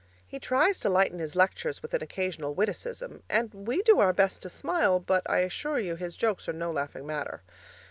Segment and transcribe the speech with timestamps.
[0.25, 4.41] He tries to lighten his lectures with an occasional witticism and we do our best
[4.41, 7.43] to smile, but I assure you his jokes are no laughing matter.